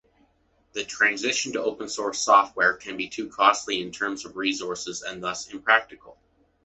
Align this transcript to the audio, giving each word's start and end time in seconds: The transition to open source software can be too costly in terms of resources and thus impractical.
The 0.73 0.83
transition 0.83 1.53
to 1.53 1.61
open 1.61 1.87
source 1.87 2.17
software 2.19 2.73
can 2.73 2.97
be 2.97 3.07
too 3.07 3.29
costly 3.29 3.83
in 3.83 3.91
terms 3.91 4.25
of 4.25 4.35
resources 4.35 5.03
and 5.03 5.21
thus 5.21 5.47
impractical. 5.53 6.17